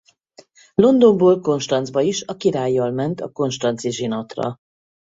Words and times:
Londonból 0.73 1.39
Konstanzba 1.39 2.01
is 2.01 2.23
a 2.23 2.33
királlyal 2.35 2.91
ment 2.91 3.21
a 3.21 3.31
konstanzi 3.31 3.91
zsinatra. 3.91 4.57